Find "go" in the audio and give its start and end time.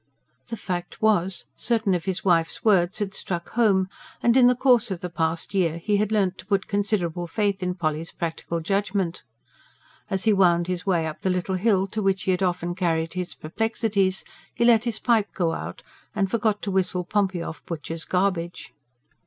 15.35-15.53